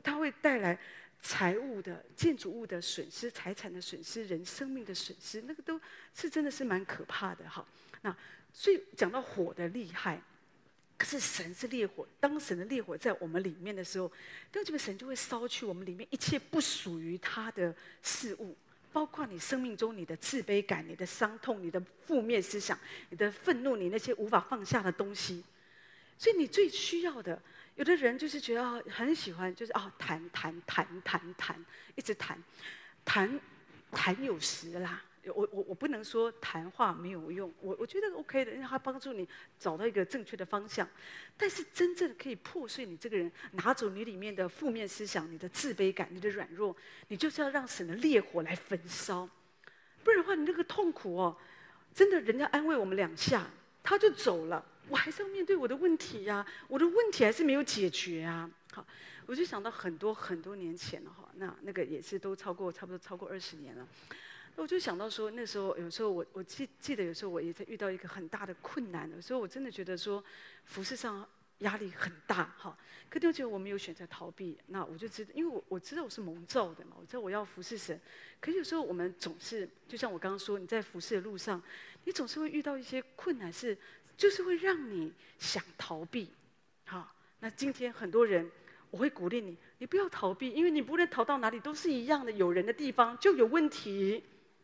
[0.03, 0.79] 它会带来
[1.27, 5.81] 财物的、建筑物的损失、财产的损失、人生命的损失，那个都
[6.13, 7.65] 是真的是蛮可怕的哈。
[8.03, 8.15] 那
[8.53, 10.21] 所以讲到火的厉害。
[10.97, 14.09] 可是神是烈火，当神的烈火在我们里面的时候，
[14.53, 18.55] 那这个神就会烧去我们里面一切不属于他的事物，
[18.93, 25.43] 包括你生命中你的自卑感、你的伤痛、你的负面思想、你的愤怒、你那些无法放下的东西。
[26.17, 27.41] 所以你最需要的，
[27.75, 32.41] 有的人就是觉得很喜欢，就是啊，谈谈谈谈谈，一直谈，
[33.03, 33.39] 谈
[33.91, 35.01] 谈有时啦。
[35.33, 40.87] 我我我不能说谈话没有用，我我觉得 OK 的，因为它帮助你找到一个正确的方向。
[41.35, 49.27] 但是真正可以破碎你这个人，拿走你里面的负面思想、你的自卑感、你的软弱，你就是要让神的烈火来焚烧。
[50.03, 51.35] 不然的话，你那个痛苦哦，
[51.91, 53.49] 真的人家安慰我们两下，
[53.81, 58.49] 他就走了，我还是要面对我的问题呀，我的问题还是没有解决啊。
[58.71, 58.85] 好，
[59.25, 63.87] 我就想到很多很多年前了哈，那那个也是都超过差不多超过二十年了。
[64.55, 70.23] 那我就想到说，那时候有时候我我记记得有时候我也在遇到一个很大的困难的时候，我真的觉得说，
[70.63, 71.27] 服饰上
[71.59, 72.77] 压力很大哈。
[73.09, 77.99] 可就觉得我没有选择逃避，那我就知道，因为我我知道我是蒙召的嘛，我知道我要服侍神。
[78.41, 81.61] 可有时候我们总是，就像我刚刚说，你在服侍的路上，
[82.03, 83.77] 你总是会遇到一些困难，是
[84.17, 86.29] 就是会让你想逃避。
[86.85, 88.49] 好，那今天很多人，
[88.91, 94.23] 我会鼓励你，你不要逃避，因为你不论逃到哪里都是一样的，有人的地方就有问题。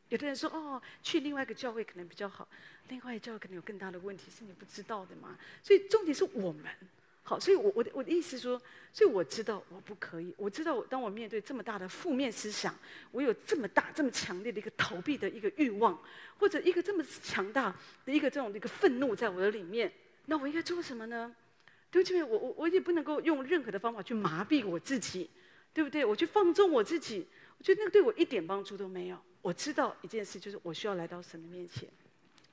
[0.09, 2.45] 有的人说：“哦，去另外一个教会可能比较好，
[2.89, 5.37] 另外一个教会可能有更大的问题，是你不知道的嘛。
[5.63, 6.65] 所以重点是我们，
[7.23, 12.75] 好，所以我我的我的意思说，所以我知道我不可以，我知道当我面对这么大的负面思想，
[13.12, 15.97] 我有这么大这么强烈的一个逃避的一个欲望，
[16.38, 17.73] 或者一个这么强大
[18.05, 19.91] 的一个这种的一个愤怒在我的里面，
[20.25, 21.34] 那我应该做什么呢？
[21.91, 25.29] 对不起，我我我也不能够用任何的方法去麻痹我自己，
[25.73, 26.03] 对不对？
[26.03, 31.89] 我去放纵我自己，我觉得那个对我一点帮助都没有。”我知道一件事，就是我需要来到神的面前，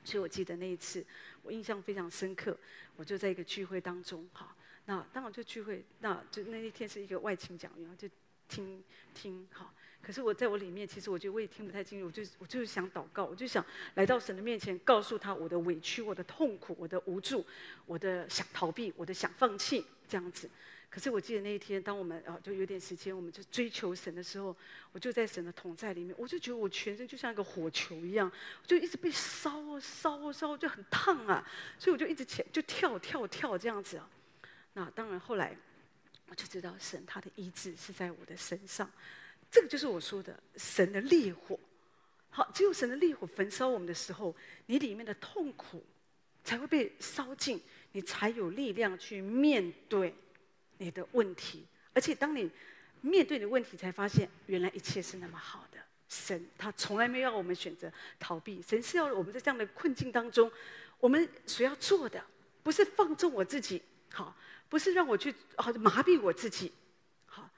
[0.04, 1.04] 所以我记得那一次，
[1.42, 2.56] 我印象非常深刻。
[2.96, 4.56] 我就在一个聚会当中，哈，
[4.88, 8.08] 那当我就聚会，那就那一天是一个外勤讲员，就
[8.48, 9.70] 听听，哈。
[10.00, 13.62] 可是我在我里面，其实我觉得我也听不太清楚，我就我就是想祷告，我就想
[13.96, 17.44] 来到神的面前，告诉他我的委屈、我的痛苦、我的无助、
[17.84, 20.48] 我的想逃避、我的想放弃，这样子。
[20.88, 24.56] 可是我记得那一天，当我们啊就有点时间，我们就追求神的时候，
[24.92, 28.32] 我就在神的同在里面，我就觉得我全身就像一个火球一样，
[28.66, 31.46] 就一直被烧啊烧啊烧，就很烫啊，
[31.78, 34.08] 所以我就一直起就跳跳跳这样子啊。
[34.78, 35.56] 那当然后来
[36.28, 38.88] 我就知道神他的医治是在我的身上，
[39.50, 41.58] 这个就是我说的神的烈火。
[42.30, 44.32] 好，只有神的烈火焚烧我们的时候，
[44.66, 45.84] 你里面的痛苦
[46.44, 47.60] 才会被烧尽，
[47.90, 50.14] 你才有力量去面对。
[50.80, 52.48] 你的问题，而且当你
[53.00, 55.78] 面对你的问题，才发现原来一切是那么好的。
[56.08, 60.48] 神他从来没有让我们选择逃避，神是要我们在这样的困境当中，
[61.00, 62.24] 我们所要做的
[62.62, 64.36] 不是放纵我自己，好，
[64.68, 66.72] 不是让我去好麻痹我自己，
[67.26, 67.48] 好，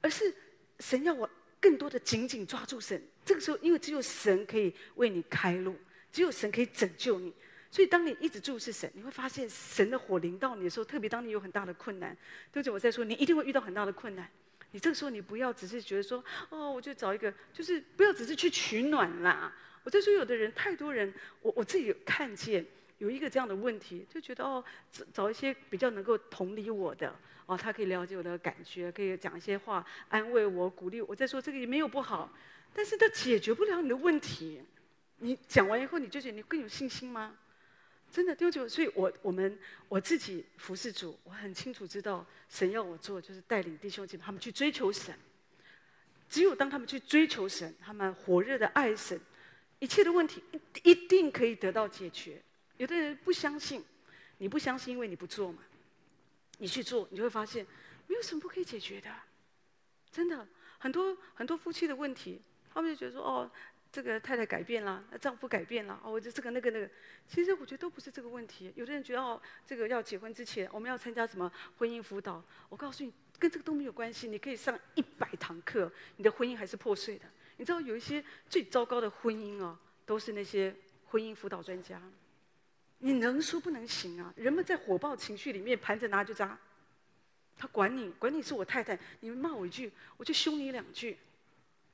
[0.00, 0.34] 而是
[0.80, 1.28] 神要我
[1.60, 3.02] 更多的紧紧抓住神。
[3.24, 5.76] 这个时候，因为只有神可以为你开路，
[6.12, 7.32] 只有神可以拯救你。
[7.70, 12.16] 所以，当你一直注视神，你会发现神的火临到你的时候，特别当你有很大的困难，
[12.52, 12.72] 对不对？
[12.72, 14.30] 我在说，你一定会遇到很大的困难。
[14.70, 19.52] 你这个时候，你不要只是觉得说，哦，我就找一个，就是不要只是去取暖啦。
[19.82, 22.64] 我在说，有的人，太多人，我我自己有看见
[22.98, 27.14] 有一个这样的问题，就觉得哦，找找一些比较能够同理我的，
[27.46, 31.08] 哦，他可以了解我的感觉，可以讲一些话安慰我、鼓励我。
[31.10, 32.32] 我在说这个也没有不好，
[32.72, 34.62] 但是他解决不了你的问题。
[35.18, 37.36] 你讲完以后，你就觉得你更有信心吗？
[38.10, 45.12] 真的丢球，所以我我们我自己服侍主，我很清楚知道神要我做，就是带领弟兄姐妹他们去追求神。
[46.28, 49.20] 只有当他们去追求神，他们火热的爱神，
[49.78, 52.40] 一切的问题一一定可以得到解决。
[52.76, 53.84] 有的人不相信，
[54.38, 55.58] 你不相信，因为你不做嘛。
[56.58, 57.66] 你去做，你就会发现
[58.06, 59.10] 没有什么不可以解决的。
[60.10, 60.46] 真的，
[60.78, 62.40] 很多很多夫妻的问题，
[62.72, 63.50] 他们就觉得说哦。
[63.94, 66.90] 这个太太改变了，丈夫改变了，哦，就这个那个那个，
[67.28, 68.72] 其实我觉得都不是这个问题。
[68.74, 72.42] 有的人觉得哦，这个要结婚之前，我们要参加什么婚姻辅导？
[72.68, 74.26] 我告诉你，跟这个都没有关系。
[74.26, 77.24] 你可以上一百堂课，你的婚姻还是破碎的。
[77.56, 80.74] 你知道有一些最糟糕的婚姻哦，都是那些
[81.06, 82.02] 婚姻辅导专家。
[83.04, 84.32] 你能说不能行啊？
[84.34, 86.58] 人们在火爆情绪里面盘着拿就扎，
[87.54, 91.18] 他管你，管你是我太太，你们骂我一句，我就凶你两句，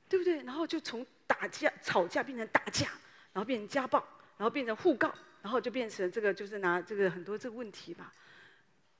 [0.07, 0.41] 对不对？
[0.43, 2.87] 然后就从打架、吵架变成打架，
[3.33, 3.99] 然后变成家暴，
[4.37, 8.13] 然后变成互告，然后就变成这个，就是拿这个很多这个问题吧。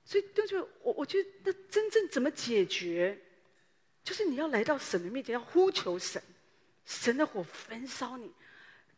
[0.04, 3.18] 所以，就是我我觉得，那真正怎么解决，
[4.04, 6.22] 就是你要来到神的面前，要呼求神，
[6.84, 8.30] 神的火焚烧你，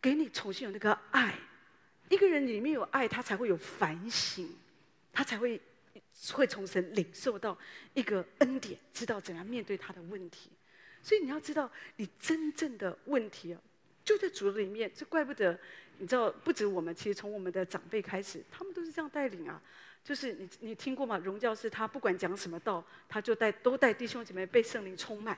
[0.01, 1.37] 给你重新有那个爱。
[2.13, 4.47] 一个人里面有爱，他才会有反省，
[5.11, 5.59] 他才会
[6.33, 7.57] 会从神领受到
[7.95, 10.51] 一个恩典，知道怎样面对他的问题。
[11.01, 13.59] 所以你要知道，你真正的问题啊，
[14.05, 14.91] 就在主里面。
[14.95, 15.59] 这怪不得，
[15.97, 19.59] 你知道，不止我们，其实从我们的长辈开始，他们都是这样带领啊。
[20.03, 21.17] 就是你你听过吗？
[21.17, 25.35] 荣教师他不管讲什么道，他就带都带弟兄姐妹被圣灵充满，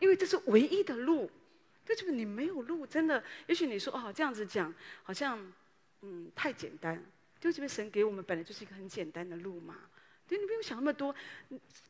[0.00, 1.30] 因为这是唯一的路。
[1.86, 3.24] 这就是你没有路，真的。
[3.46, 5.52] 也许你说哦，这样子讲好像。
[6.04, 7.02] 嗯，太简单。
[7.40, 9.76] 就这边神给我们本来就是一个很简单的路嘛，
[10.26, 11.14] 对，你不用想那么多。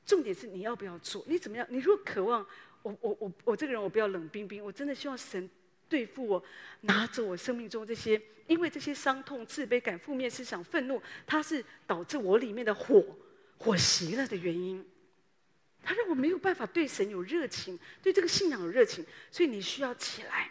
[0.07, 1.25] 重点是你要不要做？
[1.29, 1.67] 你怎么样？
[1.71, 2.45] 你如果渴望，
[2.83, 5.49] 我我我我这个人我不要冷冰冰，我真的希望神
[5.89, 6.45] 对付我，
[6.83, 13.05] 拿走我生命中这些，因为这些伤痛、自卑感、负面思想、愤怒，它是导致我里面的火
[13.59, 14.85] 火熄了的原因。
[15.85, 20.51] 它让我没有办法对神有热情，对这个信仰有热情，所以你需要起来。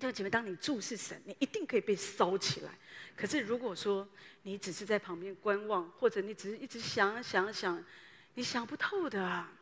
[0.00, 2.70] 弟兄姐妹，当你注视神，你一定可以被烧起来。
[3.14, 4.08] 可是如果说
[4.44, 7.84] 你只是在旁边观望，或者你只是一直想想想，
[8.32, 9.52] 你想不透的啊，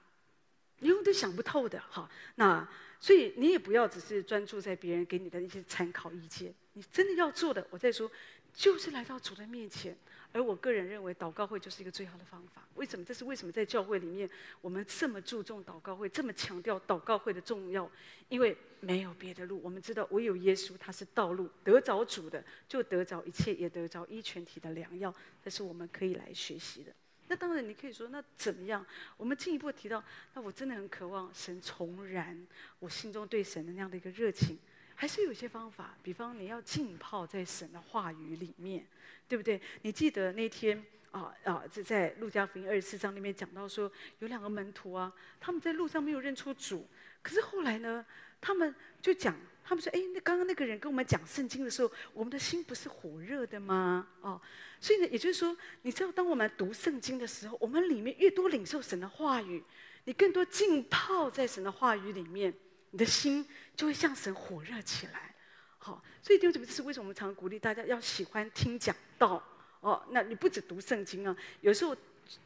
[0.79, 1.83] 你永远都想不透的。
[1.91, 2.67] 哈，那
[3.01, 6.55] 所以你也不要只是专注在别人给你的一些参考意见。
[6.75, 8.09] 你真的要做的，我在说，
[8.55, 9.99] 就是来到主的面前。
[10.39, 12.63] 而我个人认为，祷告会就是一个最好的方法。
[12.77, 13.05] 为什么？
[13.05, 17.91] 这是为什么在教会里面，我们这么注重祷告会，这么强调祷告会的重要？
[18.29, 19.61] 因为没有别的路。
[19.65, 21.51] 我们知道，唯有耶稣，他是道路。
[21.65, 25.13] 得着主的，就得着一切，也得着一全体的良药。
[25.43, 26.93] 这是我们可以来学习的。
[27.27, 28.87] 那当然，你可以说，那怎么样？
[29.17, 32.47] 我们进一步提到，那我真的很渴望神重燃
[32.79, 34.57] 我心中对神的那样的一个热情。
[35.01, 38.85] 还是有些方法，比方你要浸泡在神的话语里面，
[39.29, 39.61] 对不对？
[39.83, 46.85] 你记得那天啊啊，就在路加福音二十四章里面讲到说，有两个门徒啊，他们在路上没有认出主，
[47.23, 48.05] 可是后来呢，
[48.41, 54.05] 他们就讲，他们说，哎，那刚刚那个人跟我们讲圣经的时候，我们的心不是火热的吗？
[54.21, 54.41] 哦，
[54.81, 59.63] 所以呢，也就是说，你知道，当我们读圣经的时候，我们里面越多领受神的话语，
[60.07, 62.53] 你更多浸泡在神的话语里面。
[62.91, 63.47] 你的心
[63.79, 65.33] 就会向神火热起来，
[65.79, 69.41] 好，所以弟兄姊妹，这是为什么我们常鼓励大家要喜欢听讲道
[69.79, 70.05] 哦。
[70.11, 71.97] 那你不止读圣经啊，有时候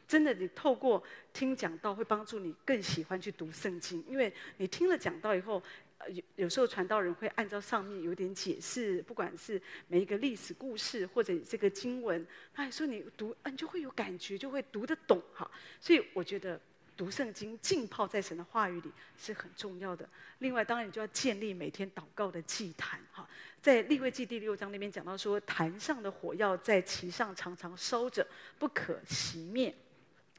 [0.07, 5.59] 真的你透过听讲道会帮助你更喜欢去读圣经，因为你听了讲道以后，
[6.07, 15.49] 有有时候传道人会按照上面有点解释，不管是每一个历史故事或者这个经文，他还说你读，你就会有感觉，就会读得懂哈。
[15.79, 16.61] 所以我觉得。
[16.95, 20.07] 读圣经，浸泡在神的话语里是很重要的。
[20.39, 22.99] 另外，当然你就要建立每天祷告的祭坛。
[23.11, 23.27] 哈，
[23.61, 28.25] 在利未记第六章那边讲到说，坛上的火要在其上常常烧着，
[28.57, 29.73] 不可熄灭。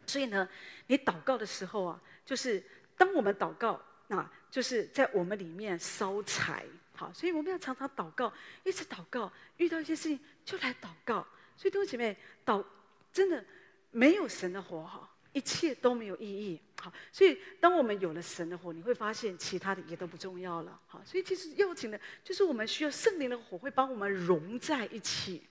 [0.06, 0.48] 所以呢，
[0.86, 2.62] 你祷告的时候啊，就是
[2.96, 6.64] 当我们祷告，那就是在我们里面烧柴。
[6.94, 11.26] 好，所以我们要常常祷告，一直祷告，遇到一些事情就来祷告。
[11.56, 12.64] 所以弟兄姐妹，祷
[13.12, 13.44] 真的
[13.90, 15.10] 没有神的火哈。
[15.34, 25.42] 一切都没有意义，好，所以当我们有了神的火，你会发现其他的也都不重要了，好，所以其实要紧的就是我们需要圣灵的火，会帮我们融在一起。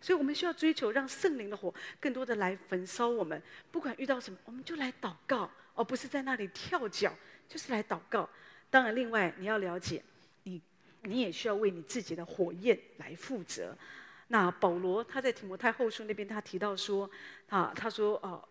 [0.00, 7.12] 所以我们需要追求让圣灵的火更多的来焚烧我们，不管遇到什么，我们就来祷告，而不是在那里跳脚，
[7.48, 8.28] 就是来祷告。
[8.70, 10.00] 当然，另外你要了解，
[10.44, 10.62] 你
[11.02, 13.76] 你也需要为你自己的火焰来负责。
[14.28, 17.08] 那保罗他在提摩太后书那边，他提到说，
[17.48, 18.42] 啊，他说，哦，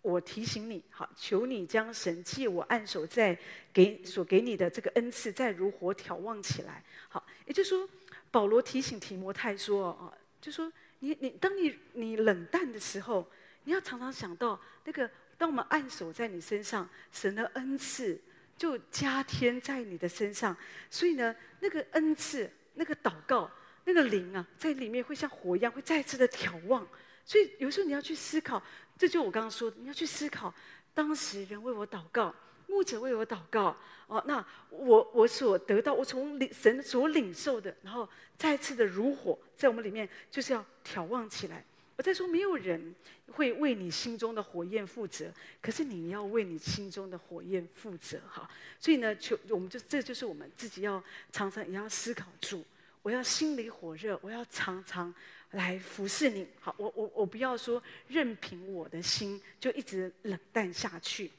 [0.00, 3.36] 我提醒你，好，求你将神借我按手在
[3.72, 6.84] 给所给你的这个恩赐，再如火挑旺起来。
[7.08, 7.88] 好，也就是说，
[8.30, 13.28] 保罗提醒提摩太说，啊，就说你你当你你冷淡的时候，
[13.64, 18.20] 你要常常想到那个，当我们按手在你身上，神的恩赐
[18.56, 20.56] 就加添在你的身上。
[20.88, 23.50] 所以呢，那个恩赐，那个祷告。
[23.84, 26.86] 那个灵啊，在里面会像火一样，会再次的眺望。
[27.24, 28.62] 所以有时候你要去思考，
[28.98, 30.52] 这就我刚刚说的，你要去思考，
[30.92, 32.34] 当时人为我祷告，
[32.66, 41.64] 牧者为我祷告，哦，那我我所得到，我从神所领受的，然后再次的如火在我们里面，就是要眺望起来。
[41.96, 42.94] 我在说，没有人
[43.32, 45.32] 会为你心中的火焰负责，
[45.62, 48.50] 可是你要为你心中的火焰负责哈。
[48.80, 52.64] 所以呢，求我们就这就是我们自己要常常也要思考住。
[53.04, 55.14] 我要心里火热，我要常常
[55.50, 56.48] 来服侍你。
[56.58, 61.30] 好，我我我不要说任凭我的心就一直冷淡下去。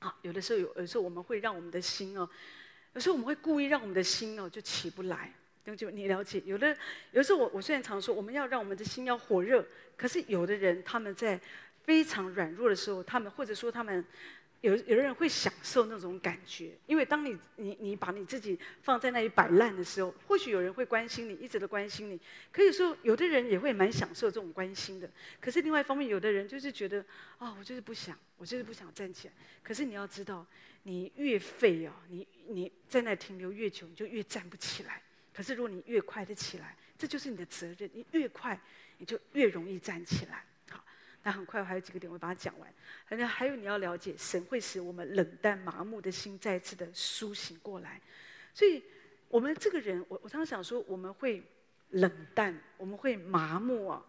[0.00, 2.28] 好，有的时候有有时候我们会让我们的心哦，
[2.94, 5.32] 有时候我们会故意让我们的心哦就起不来。
[5.76, 6.76] 就你了解，有的
[7.12, 9.64] 有的时候我我虽然常说我们要让我们的心要火热，
[9.96, 11.40] 可是有的人他们在
[11.84, 14.04] 非常软弱的时候，他们或者说他们。
[14.66, 22.20] 有有的人会享受那种感觉，因为当你你你把你自己放在那里摆烂的时候，或许有人会关心你，一直都关心你。
[22.50, 25.08] 可以说，有的人也会蛮享受这种关心的。
[25.40, 27.04] 可是另外一方面，有的人就是觉得
[27.38, 29.34] 啊、我就是不想，我就是不想站起来。
[29.62, 30.44] 可是你要知道，
[30.82, 35.00] 你越废哦，你你在那停留越久，你就越站不起来。
[35.32, 37.88] 可是如果你越快的起来，这就是你的责任。
[37.94, 38.58] 你越快，
[38.98, 40.44] 你就越容易站起来。
[41.26, 42.72] 那很快，还有几个点，我把它讲完。
[43.04, 48.00] 反正还有你要了解，神会使我们冷淡麻木的心再次的苏醒过来。
[48.54, 48.80] 所以，
[49.26, 51.42] 我们这个人，我我常常想说，我们会
[51.90, 54.06] 冷淡，我们会麻木啊。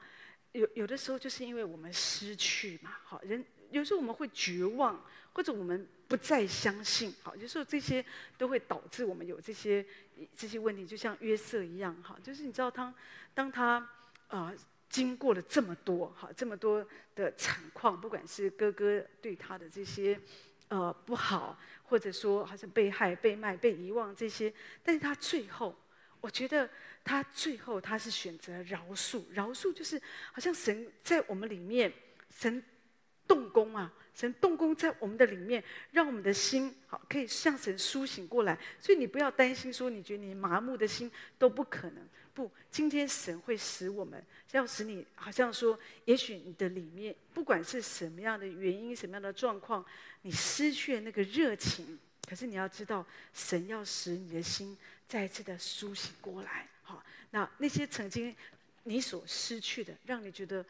[0.51, 2.91] 有有的时候，就是因为我们失去嘛。
[3.03, 5.03] 好，人有时候我们会绝望，
[5.33, 7.11] 或者我们不再相信。
[7.23, 8.05] 好，有时候这些
[8.37, 9.83] 都会导致我们有这些
[10.35, 11.95] 这些问题，就像约瑟一样。
[12.03, 12.93] 哈，就是你知道他，
[13.33, 13.89] 当他
[14.27, 14.53] 啊。
[14.89, 16.85] 经过了这么多，哈，这么多
[17.15, 20.19] 的惨况，不管是哥哥对他的这些，
[20.69, 25.75] 呃，不好，或者说好像被害、被卖、被遗忘这些，但是他最后，
[26.21, 26.69] 我觉得
[27.03, 31.91] 他最后他是选择饶恕，饶恕就是好像神在我们里面，
[32.29, 32.63] 神
[33.27, 35.61] 动工啊，神动工在我们的里面，
[35.91, 38.57] 让我们的心好可以向神苏醒过来。
[38.79, 42.07] 所以你不要担心说，你觉得你麻木的心都不可能。
[42.37, 45.75] 不，今天神会使我们，要使你好像说，
[46.05, 49.83] 也许你的里面，不管是什么样的原因、什么样的状况，
[50.21, 51.97] 你失去了那个热情。
[52.29, 54.77] 可是你要知道，神要使你的心
[55.07, 56.67] 再一次的苏醒过来。
[56.83, 58.35] 好，那那些曾经
[58.83, 60.63] 你所失去的，让你觉得，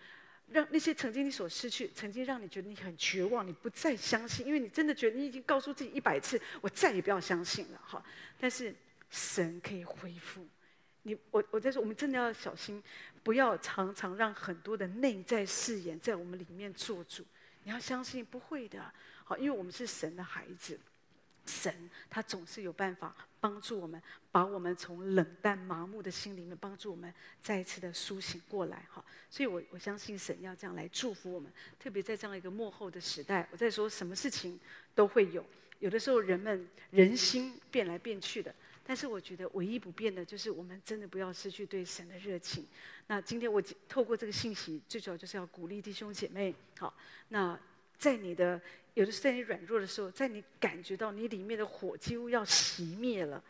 [0.51, 7.81] 让那些曾经你所失去，曾经让你觉得你很绝望，你不再相信，因为你真的觉得你已经告诉自己一百次，我再也不要相信了。
[7.83, 8.01] 好，
[8.39, 8.73] 但是
[9.09, 10.47] 神可以恢复。
[11.07, 12.83] 你我我在说，我们真的要小心，
[13.23, 17.23] 不要常常让很多的内在誓言在我们里面做主。
[17.63, 18.93] 你要相信不会的，
[19.23, 20.77] 好，因为我们是神的孩子，
[21.45, 24.01] 神他总是有办法帮助我们，
[24.33, 28.85] 把我们从冷淡麻木的心里面帮助我们再一次的苏醒过来。
[28.91, 31.49] 哈，所以我我相信神要这样来祝福我们，
[31.79, 33.47] 特别在这样一个幕后的时代。
[33.49, 34.59] 我在说什么事情
[34.93, 35.45] 都会有，
[35.79, 38.53] 有的时候人们人心变来变去的。
[38.89, 42.65] 但是我觉得唯一不变的就是我们真的不要失去对神的热情。
[43.07, 46.55] 那今天我透过这个信息，最主要就是要鼓励弟兄姐妹。
[46.79, 46.95] 好，
[47.27, 47.59] 那
[47.97, 48.61] 在你的
[48.93, 53.43] 有的时候在你软弱的时候，在你感觉到你里面的火几乎要熄灭了，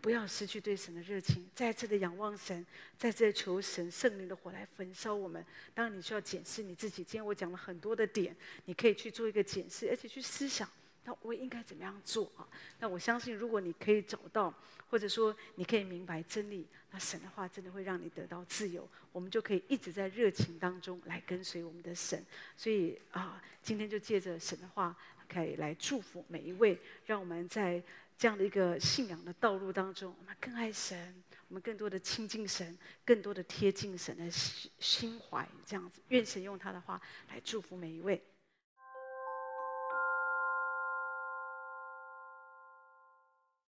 [0.00, 2.64] 不要失去对神的热情，再次的仰望神，
[2.96, 5.44] 再次的求神圣灵的火来焚烧我们。
[5.74, 7.02] 当然你需要检视你自己。
[7.02, 8.36] 今天我讲了很多的点，
[8.66, 10.68] 你可以去做一个检视，而且去思想。
[11.04, 12.48] 那我应该怎么样做啊？
[12.80, 14.52] 那我相信，如果你可以找到，
[14.88, 18.88] 或者说你可以明白真理，那神的话真的会让你得到自由。
[19.12, 22.24] 我们就可以一直在热情当中来跟随我们的神。
[22.56, 24.96] 所以啊，今天就借着神的话，
[25.28, 27.82] 可以来祝福每一位，让我们在
[28.16, 36.00] 这样的一个信仰的道路当中，我们更爱神，我们更多的亲近神，更多的贴近神的心心怀，这样子。
[36.08, 38.20] 愿神用他的话来祝福每一位。